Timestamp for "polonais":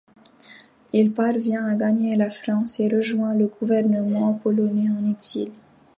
4.33-4.89